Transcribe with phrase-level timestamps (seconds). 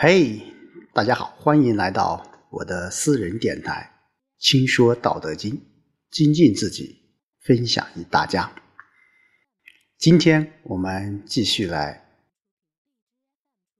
[0.00, 0.40] 嘿，
[0.94, 3.90] 大家好，欢迎来到我的私人电台
[4.40, 5.52] 《轻说道德经》，
[6.08, 7.02] 精进自己，
[7.40, 8.48] 分享与大家。
[9.96, 12.08] 今天我们继续来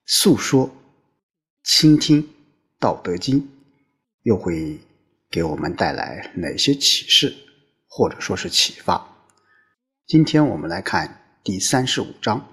[0.07, 0.69] 诉说、
[1.63, 2.21] 倾听
[2.81, 3.41] 《道德经》，
[4.23, 4.77] 又会
[5.31, 7.33] 给我们带来哪些启示，
[7.87, 9.09] 或者说是启发？
[10.05, 12.45] 今天我们来看第三十五章：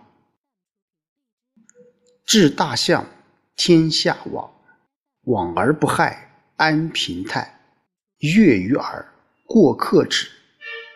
[2.27, 3.09] 治大象。
[3.55, 4.53] 天下往，
[5.23, 7.59] 往而不害，安平泰。
[8.20, 9.13] 悦于耳，
[9.45, 10.30] 过客止。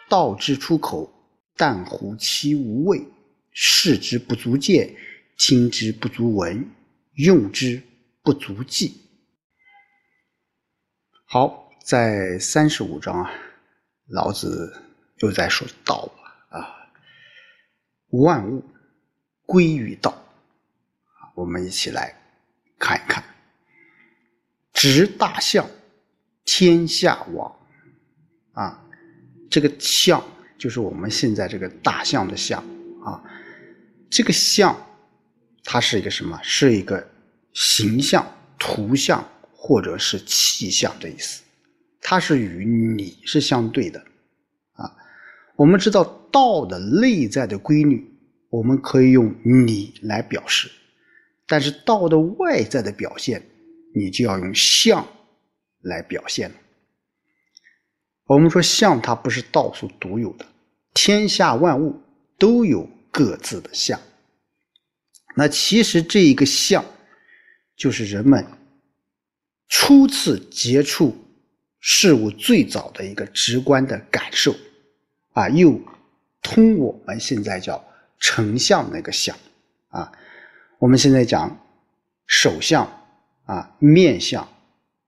[0.10, 1.12] 道之出口，
[1.56, 3.00] 但乎其无味；
[3.52, 4.96] 视之不足见，
[5.38, 6.68] 听之不足闻，
[7.14, 7.84] 用之
[8.24, 9.02] 不足记。
[11.26, 13.32] 好，在三十五章啊，
[14.08, 14.82] 老子
[15.18, 16.92] 又在说道了啊，
[18.10, 18.64] 万物
[19.46, 20.18] 归于道。
[21.36, 22.19] 我们一起来。
[22.80, 23.22] 看一看，
[24.74, 25.70] 执大象，
[26.46, 27.54] 天下往，
[28.54, 28.82] 啊，
[29.50, 30.24] 这个象
[30.58, 32.64] 就是我们现在这个大象的象
[33.04, 33.22] 啊，
[34.10, 34.76] 这个象，
[35.64, 36.40] 它是一个什么？
[36.42, 37.06] 是一个
[37.54, 38.26] 形象、
[38.58, 41.44] 图像或者是气象的意思，
[42.02, 44.00] 它是与你是相对的
[44.74, 44.90] 啊。
[45.58, 48.10] 我们知道道的内在的规律，
[48.50, 50.72] 我们可以用你来表示。
[51.50, 53.44] 但是道的外在的表现，
[53.96, 55.06] 你就要用相
[55.82, 56.56] 来表现了。
[58.26, 60.46] 我们说相，它不是道所独有的，
[60.94, 62.00] 天下万物
[62.38, 64.00] 都有各自的相。
[65.36, 66.86] 那其实这一个相，
[67.76, 68.46] 就是人们
[69.68, 71.18] 初次接触
[71.80, 74.56] 事物最早的一个直观的感受
[75.34, 75.82] 啊，又
[76.44, 77.84] 通我们现在叫
[78.20, 79.36] 成像那个相
[79.88, 80.12] 啊。
[80.80, 81.56] 我们现在讲
[82.26, 82.90] 手相
[83.44, 84.48] 啊、面相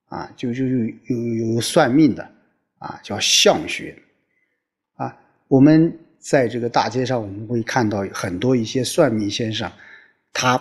[0.06, 2.30] 啊，就就有有有算命的
[2.78, 3.98] 啊，叫相学
[4.96, 5.18] 啊。
[5.48, 9.72] 我们在这个大街上，我们会看到很多一些算命先生，
[10.34, 10.60] 他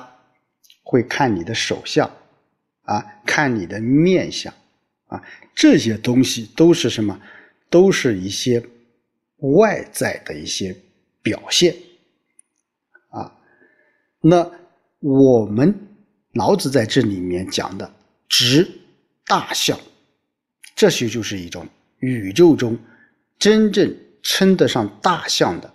[0.84, 2.08] 会看你的手相
[2.82, 4.52] 啊，看你的面相
[5.06, 5.20] 啊，
[5.54, 7.20] 这些东西都是什么？
[7.68, 8.62] 都是一些
[9.38, 10.76] 外在的一些
[11.22, 11.74] 表现
[13.08, 13.32] 啊。
[14.20, 14.50] 那
[15.00, 15.74] 我们
[16.34, 17.90] 老子在这里面讲的
[18.28, 18.70] “直
[19.26, 19.78] 大象”，
[20.76, 21.66] 这些就是一种
[22.00, 22.78] 宇宙中
[23.38, 25.72] 真正称得上大象的，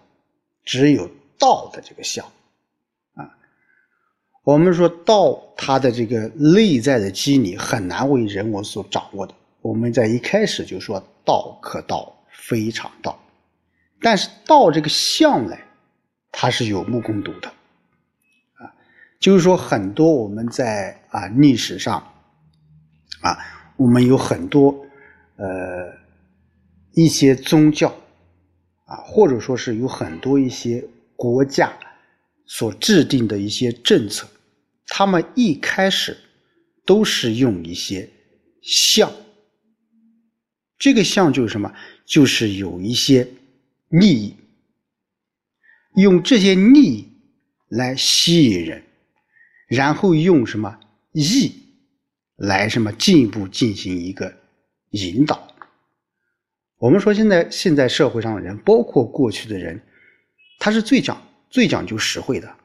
[0.64, 1.10] 只有
[1.40, 2.24] 道的这个象
[3.16, 3.28] 啊。
[4.44, 9.34] 我们说道，它的这个内在的机理很难为人我所掌握的。
[9.62, 13.20] 我们在一开始就说“道可道，非常道”，
[14.00, 15.58] 但是道这个象呢，
[16.32, 17.52] 它是有目共睹的。
[19.20, 22.00] 就是说，很多我们在啊历史上，
[23.22, 23.38] 啊，
[23.78, 24.86] 我们有很多
[25.38, 25.46] 呃
[26.94, 27.90] 一些宗教
[28.86, 31.74] 啊，或者说是有很多一些国家
[32.46, 34.28] 所制定的一些政策，
[34.88, 36.16] 他们一开始
[36.86, 38.08] 都是用一些
[38.62, 39.12] 相，
[40.78, 41.74] 这个相就是什么？
[42.06, 43.28] 就是有一些
[43.90, 44.36] 利益，
[45.96, 47.08] 用这些利益
[47.70, 48.84] 来吸引人。
[49.68, 50.80] 然后用什么
[51.12, 51.52] 义
[52.36, 54.32] 来什么进一步进行一个
[54.92, 55.48] 引导？
[56.78, 59.82] 我们说现在现在社会上的人，包括过去的人，
[60.60, 62.56] 他是最讲最讲究实惠的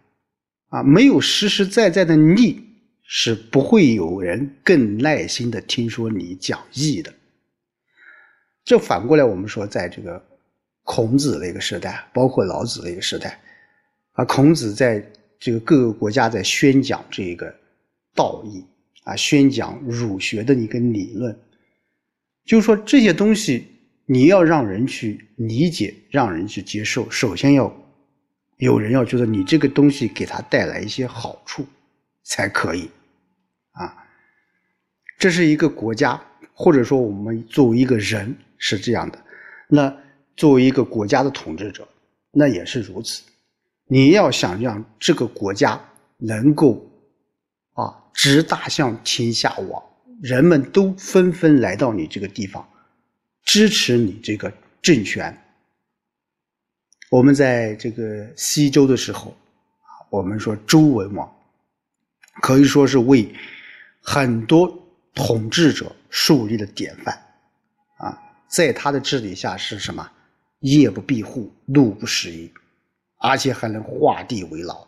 [0.68, 2.62] 啊，没有实实在在的利，
[3.02, 7.14] 是不会有人更耐心的听说你讲义的。
[8.64, 10.22] 这反过来，我们说，在这个
[10.82, 13.40] 孔子那个时代，包括老子那个时代，
[14.12, 15.02] 啊，孔子在。
[15.40, 17.52] 这个各个国家在宣讲这个
[18.14, 18.62] 道义
[19.04, 21.36] 啊，宣讲儒学的一个理论，
[22.44, 23.66] 就是说这些东西
[24.04, 27.74] 你要让人去理解，让人去接受，首先要
[28.58, 31.64] 有人要觉得你这个东西给他带来一些好处
[32.24, 32.90] 才可以
[33.72, 33.96] 啊。
[35.18, 36.22] 这是一个国家，
[36.52, 39.18] 或者说我们作为一个人是这样的，
[39.68, 39.96] 那
[40.36, 41.88] 作为一个国家的统治者，
[42.30, 43.22] 那也是如此。
[43.92, 45.84] 你要想让这个国家
[46.16, 46.88] 能够
[47.72, 49.82] 啊，执大象天下往，
[50.22, 52.64] 人们都纷纷来到你这个地方，
[53.42, 55.36] 支持你这个政权。
[57.10, 59.36] 我们在这个西周的时候，
[60.08, 61.28] 我们说周文王
[62.40, 63.34] 可以说是为
[64.00, 64.72] 很多
[65.14, 67.20] 统治者树立了典范
[67.96, 68.16] 啊，
[68.46, 70.08] 在他的治理下是什么？
[70.60, 72.48] 夜不闭户，路不拾遗。
[73.20, 74.86] 而且还能画地为牢，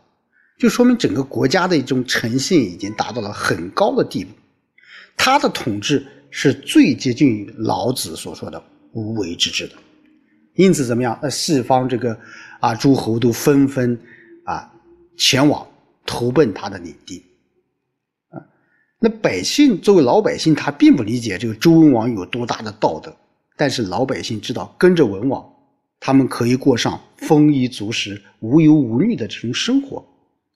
[0.58, 4.32] 就说明整个国家的一种诚信已经达到了很高的地步。
[5.16, 8.60] 他的统治是最接近于老子所说的
[8.92, 9.74] 无为之治的。
[10.54, 11.18] 因此，怎么样？
[11.22, 12.18] 那四方这个
[12.60, 13.98] 啊诸侯都纷纷
[14.44, 14.72] 啊
[15.16, 15.66] 前往
[16.06, 17.22] 投奔他的领地
[18.30, 18.40] 啊。
[18.98, 23.14] 那百姓作为老百姓，他并不理解这个周文王有多大的道德，
[23.56, 25.51] 但是老百姓知道，跟着文王，
[26.04, 30.04] 他们可以过上丰衣足食、无忧无虑的这种生活，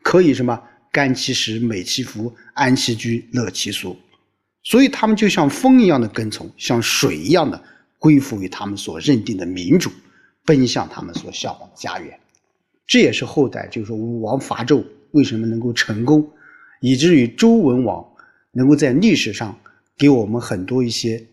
[0.02, 0.60] 可以什么
[0.90, 3.96] 甘其食、美其服、安其居、乐其俗，
[4.64, 7.62] 所以他们就像风一样的跟从，像水一样的。
[7.98, 9.90] 归附于他们所认定的民主，
[10.44, 12.20] 奔向他们所向往的家园。
[12.86, 16.28] 这也是后代就是说武王伐纣为什么能够成功，
[16.80, 18.06] 以至于周文王
[18.52, 19.58] 能够在历史上
[19.96, 21.24] 给我们很多一些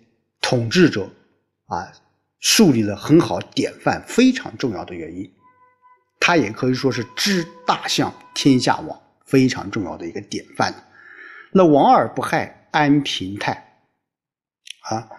[0.42, 1.08] 统治者
[1.66, 1.92] 啊
[2.44, 5.32] 树立了很好典范，非常重要的原因。
[6.20, 10.74] 他也可以说是知大象，天下往非常重要的一个典范。
[11.54, 13.80] 那王而不害，安平泰
[14.82, 15.10] 啊。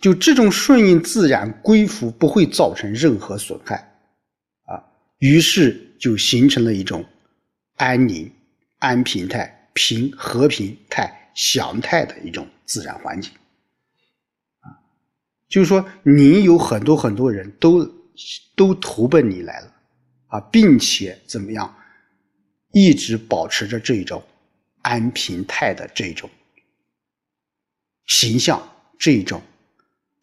[0.00, 3.76] 就这种顺应自然、归服，不会造成任何损害，
[4.64, 4.82] 啊，
[5.18, 7.04] 于是就形成了一种
[7.76, 8.30] 安宁、
[8.80, 13.32] 安平泰、平和平泰、祥泰的一种自然环境，
[15.54, 17.88] 就是说你有很多很多人都
[18.56, 19.72] 都投奔你来了，
[20.26, 21.72] 啊，并且怎么样，
[22.72, 24.20] 一直保持着这种
[24.82, 26.28] 安平泰的这种
[28.06, 28.60] 形象，
[28.98, 29.40] 这种。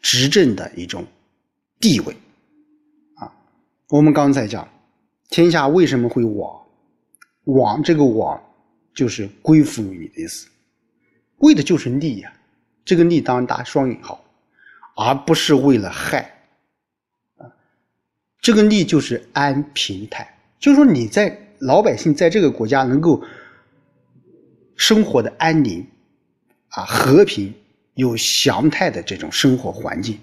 [0.02, 1.06] 执政的一种
[1.80, 2.18] 地位
[3.16, 3.32] 啊，
[3.88, 4.68] 我们刚才讲，
[5.30, 6.62] 天下为什么会亡？
[7.44, 8.42] 亡这个亡
[8.94, 10.50] 就是归附于你的意思，
[11.38, 12.34] 为的就是利呀。
[12.84, 14.21] 这个利当然打双引号，
[15.04, 16.44] 而不是为了害
[17.38, 17.48] 啊。
[18.40, 23.24] 这个利就是安平泰，就是说你在老百姓在这个国家能够
[24.76, 25.86] 生活的安宁
[26.70, 27.54] 啊和平。
[27.96, 30.18] 有祥泰的这种生活环境，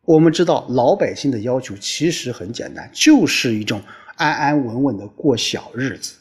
[0.00, 3.80] 我们知道老百姓的要求其实很简单，就是一种
[4.16, 6.14] 安安稳稳的过小日子。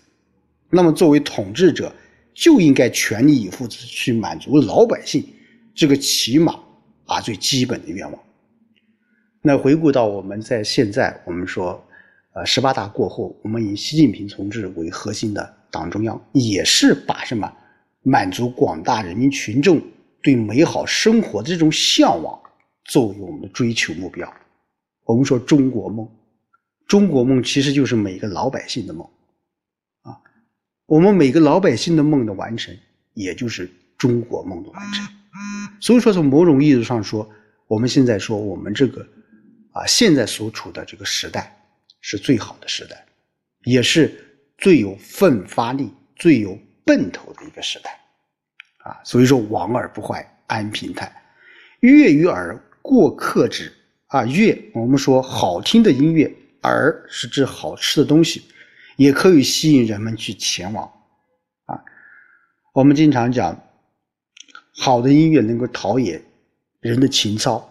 [0.69, 1.91] 那么作为统治者，
[2.33, 5.25] 就应该全力以赴去满足老百姓
[5.73, 6.59] 这个起码
[7.11, 8.21] 啊最基本的愿望。
[9.41, 11.83] 那回顾到我们在现在，我们说，
[12.33, 17.51] 呃，十八大过后，我们以习近平同志为核心的党中央，也是把什么
[18.03, 19.81] 满足广大人民群众。
[20.23, 22.39] 对美好生活的这种向往
[22.85, 24.31] 作为我们的追求目标，
[25.03, 26.07] 我们说中国梦，
[26.85, 29.09] 中国梦其实就是每个老百姓的梦，
[30.03, 30.21] 啊，
[30.85, 32.77] 我们每个老百姓的梦的完成，
[33.15, 33.67] 也就是
[33.97, 35.07] 中国梦的完成。
[35.79, 37.29] 所以说，从某种意义上说，
[37.67, 39.01] 我们现在说我们这个
[39.71, 41.55] 啊，现在所处的这个时代
[42.01, 43.05] 是最好的时代，
[43.63, 44.13] 也是
[44.57, 47.99] 最有奋发力、最有奔头的一个时代。
[48.83, 51.11] 啊，所以说亡而不坏，安平泰。
[51.81, 53.71] 悦于耳，过客止。
[54.07, 56.29] 啊，悦，我们说好听的音乐，
[56.63, 58.43] 耳是指好吃的东西，
[58.97, 60.85] 也可以吸引人们去前往。
[61.67, 61.81] 啊，
[62.73, 63.57] 我们经常讲，
[64.77, 66.21] 好的音乐能够陶冶
[66.79, 67.69] 人的情操，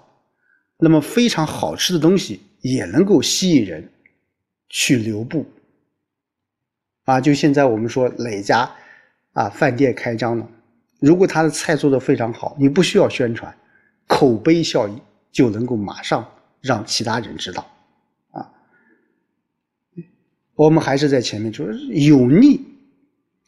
[0.79, 3.91] 那么非常好吃的东西也能够吸引人
[4.69, 5.47] 去留步。
[7.05, 8.71] 啊，就现在我们说哪家
[9.33, 10.49] 啊饭店开张了？
[11.01, 13.53] 如果他的菜做的非常好，你不需要宣传，
[14.07, 15.01] 口碑效应
[15.33, 16.31] 就能够马上
[16.61, 17.67] 让其他人知道，
[18.31, 18.53] 啊，
[20.55, 22.61] 我们还是在前面说有利，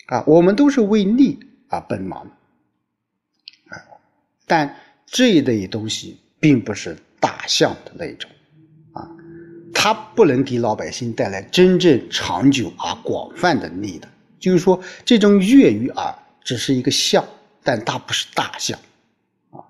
[0.07, 2.27] 啊，我们都是为利而奔忙，
[4.47, 8.31] 但这一类东西并不是大象的那种，
[8.93, 9.09] 啊，
[9.75, 14.09] 它不能给老百姓带来真正长久而广泛的利的，
[14.39, 17.25] 就是说这种悦于耳只是一个象。
[17.65, 18.77] 但它不是大象，
[19.53, 19.63] 啊，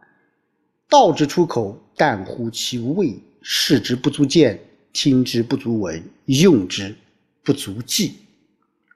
[0.88, 4.58] 道之出口，但乎其味；视之不足见，
[4.94, 6.96] 听之不足闻，用之
[7.42, 8.14] 不足记。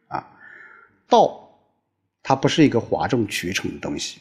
[0.09, 0.27] 啊，
[1.07, 1.61] 道
[2.23, 4.17] 它不是一个哗众取宠的东西，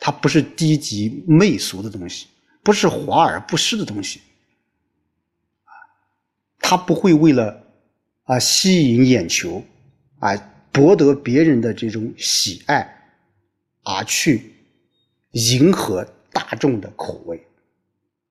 [0.00, 2.26] 它不是低级媚俗的东西，
[2.64, 4.20] 不是华而不实的东西，
[5.64, 5.70] 啊，
[6.58, 7.62] 它不会为了
[8.24, 9.62] 啊吸引眼球，
[10.18, 10.34] 啊
[10.72, 12.96] 博得别人的这种喜爱。
[13.82, 14.52] 而去
[15.32, 17.42] 迎合大众的口味，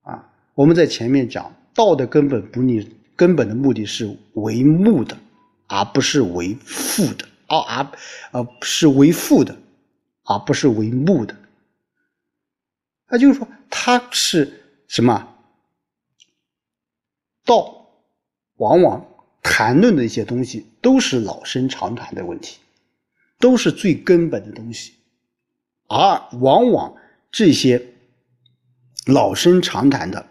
[0.04, 5.18] 啊，我们在前面讲道的根本不立，根本的目的是为目的，
[5.66, 7.92] 而不是为父的，而而
[8.32, 9.58] 呃是为父的，
[10.26, 11.36] 而不是为目的。
[13.10, 15.36] 那就是说，它是什么？
[17.46, 17.88] 道
[18.58, 19.06] 往往
[19.42, 22.60] 谈论的一些东西，都是老生常谈的问题，
[23.39, 24.94] 都是最根本的东西，
[25.88, 26.96] 而往往
[27.32, 27.94] 这些
[29.08, 30.24] 老生常谈的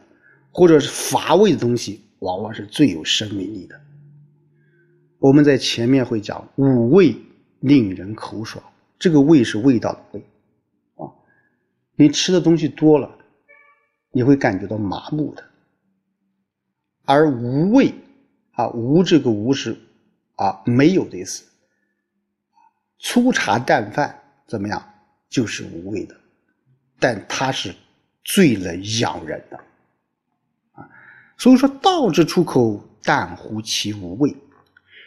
[0.52, 3.80] 或者是乏味的东西，往往是最有生命力的。
[5.18, 7.16] 我们在前面会讲五味
[7.58, 8.62] 令人口爽，
[9.00, 10.22] 这个味是味道的味，
[11.98, 13.18] 你吃的东西多了，
[14.12, 15.44] 你会感觉到麻木的，
[17.04, 17.92] 而无味。
[18.52, 19.76] 啊，无这个无是
[20.34, 21.44] 啊，没有的意思。
[22.98, 24.84] 粗茶淡饭怎么样，
[25.28, 26.16] 就是无味的，
[26.98, 27.72] 但它是
[28.24, 29.56] 最能养人的
[30.72, 30.90] 啊。
[31.36, 34.34] 所以说，道之出口，淡乎其无味；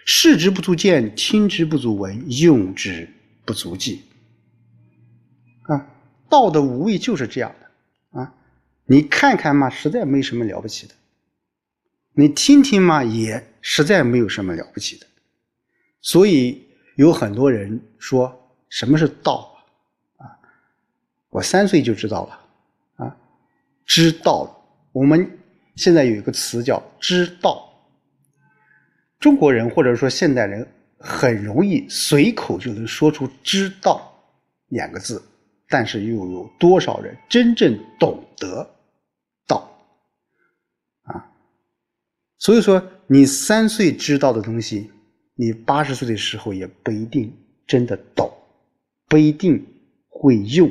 [0.06, 3.10] 视之不足见，听之不足闻，用之
[3.44, 4.04] 不足记。
[6.32, 8.34] 道的无味就是这样的啊。
[8.86, 10.96] 你看看嘛，实在没什么了不起的。
[12.14, 15.06] 你听听嘛，也实在没有什么了不起的。
[16.02, 18.34] 所以有很多人说
[18.70, 19.56] 什么是道
[20.18, 20.26] 啊？
[21.30, 23.18] 我三岁就知道了啊，
[23.86, 24.58] 知道。
[24.92, 25.40] 我们
[25.76, 27.70] 现在有一个词叫“知道”。
[29.20, 34.12] 中国人或者说现代人很容易随口就能说出“知道”
[34.68, 35.24] 两个字，
[35.72, 38.70] 但是又有多少人真正懂得
[39.48, 39.72] 道
[41.04, 41.32] 啊？
[42.38, 44.92] 所以说，你三岁知道的东西，
[45.36, 47.34] 你八十岁的时候也不一定
[47.66, 48.30] 真的懂，
[49.08, 49.66] 不一定
[50.10, 50.70] 会用，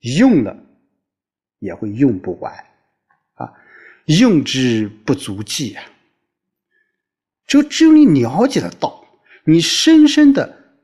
[0.00, 0.54] 用了
[1.58, 2.52] 也会用不完，
[3.32, 3.50] 啊，
[4.04, 5.82] 用之不足记啊。
[7.46, 9.06] 就只有你了解了道，
[9.44, 10.76] 你深深的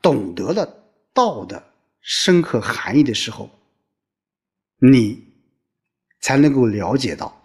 [0.00, 0.64] 懂得了
[1.12, 1.65] 道的
[2.08, 3.50] 深刻含义的时候，
[4.78, 5.26] 你
[6.20, 7.36] 才能够了解到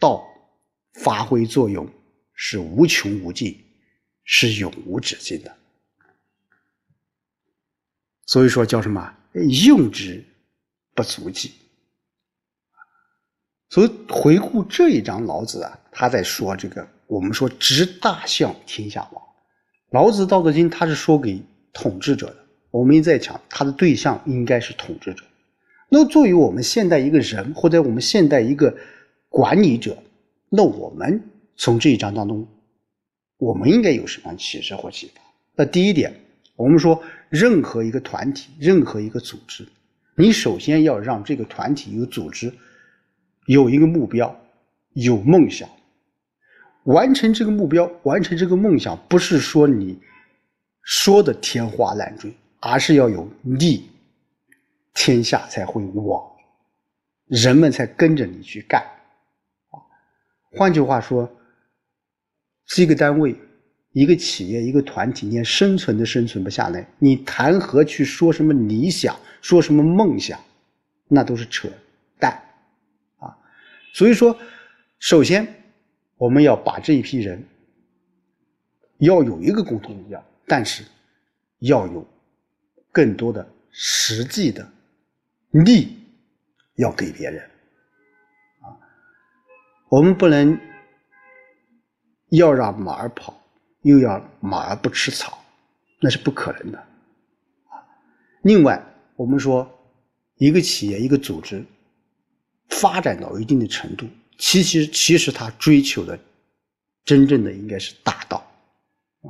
[0.00, 0.28] 道。
[1.02, 1.88] 发挥作用
[2.34, 3.58] 是无穷无尽，
[4.24, 5.56] 是永无止境的。
[8.26, 9.14] 所以说叫什么？
[9.66, 10.22] 用之
[10.94, 11.52] 不足记。
[13.70, 16.86] 所以回顾这一章，老子啊，他在说这个。
[17.06, 19.22] 我们说执大象，天下王。
[19.92, 21.42] 老子《道德经》他是说给
[21.72, 22.41] 统治者的。
[22.72, 25.22] 我们一再讲，他的对象应该是统治者。
[25.90, 28.74] 那作为我们现代一个人，或者我们现代一个
[29.28, 29.96] 管理者。
[30.48, 31.22] 那我们
[31.54, 32.48] 从这一章当中，
[33.36, 35.20] 我们应该有什么启示或启发？
[35.54, 36.14] 那第一点，
[36.56, 39.68] 我们说，任何一个团体，任何一个组织，
[40.16, 42.52] 你首先要让这个团体有组织
[43.46, 44.34] 有一个目标，
[44.94, 45.68] 有梦想。
[46.84, 49.98] 完成这个目标，完成这个梦想，不是说你
[50.82, 52.32] 说的天花乱坠，
[52.64, 53.90] 而是要有利，
[54.94, 56.24] 天下才会往，
[57.26, 58.80] 人们才跟着你去干。
[60.52, 61.28] 换句话说，
[62.66, 63.36] 是一个单位、
[63.90, 70.38] 一个企业、一个团体，连生存都生存不下来，你谈何去说什么理想、说什么梦想？
[71.08, 71.68] 那都是扯
[72.18, 72.40] 淡
[73.18, 73.36] 啊！
[73.92, 74.38] 所以说，
[75.00, 75.46] 首先
[76.16, 77.44] 我们要把这一批人
[78.98, 80.84] 要有一个共同目标，但是
[81.58, 82.06] 要有
[82.92, 84.70] 更多的实际的
[85.50, 85.96] 利
[86.76, 87.42] 要给别人
[88.60, 88.76] 啊。
[89.88, 90.58] 我们不能
[92.28, 93.42] 要让马儿跑，
[93.80, 95.42] 又要马儿不吃草，
[96.00, 96.78] 那是不可能的。
[96.78, 97.80] 啊，
[98.42, 98.80] 另外，
[99.16, 99.68] 我们说
[100.36, 101.64] 一个企业、一个组织
[102.68, 104.06] 发展到一定的程度，
[104.38, 106.18] 其实其实它追求的
[107.04, 108.38] 真正的应该是大道。
[109.22, 109.28] 啊，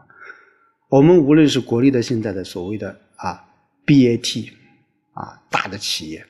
[0.89, 3.45] 我们无论是国内的现在的所谓的啊
[3.93, 4.53] BAT
[5.13, 6.27] 啊大的企业，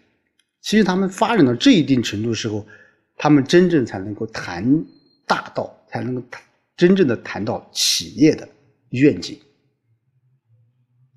[0.61, 2.66] 其实他们发展到这一定程度的时候。
[3.14, 4.85] 他们真正才能够谈
[5.26, 6.42] 大道，才能够谈
[6.76, 8.49] 真正的谈到企业的
[8.88, 9.38] 愿景。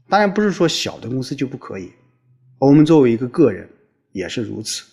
[0.08, 1.92] 当然不是说小的公司就不可以，
[2.60, 3.68] 我们作为一个个人
[4.12, 4.84] 也是如此。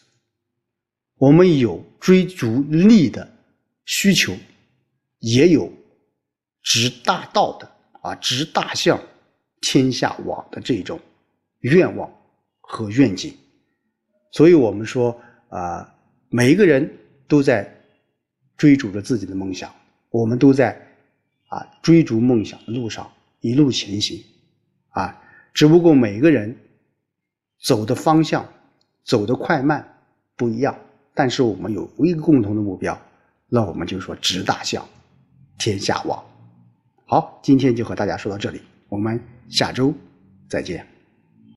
[1.18, 3.30] 我们有追逐利的
[3.84, 4.34] 需求，
[5.18, 5.70] 也有
[6.62, 8.98] 执大道的啊，执大象，
[9.60, 10.98] 天下往的这种
[11.62, 12.08] 愿望
[12.60, 13.34] 和愿景。
[14.30, 15.92] 所以我们说啊，
[16.28, 16.98] 每一个人。
[17.28, 17.66] 都在
[18.58, 19.72] 追逐着自己的梦想，
[20.10, 20.78] 我们都在
[21.48, 24.22] 啊追逐梦想的路上一路前行，
[24.90, 25.18] 啊，
[25.54, 26.54] 只不过每个人
[27.62, 28.46] 走的方向、
[29.02, 29.96] 走的快慢
[30.36, 30.78] 不一样，
[31.14, 33.00] 但是我们有一个共同的目标，
[33.48, 34.86] 那我们就说直大象，
[35.56, 36.22] 天下望。
[37.06, 39.94] 好，今天就和大家说到这里，我们下周
[40.50, 40.91] 再见。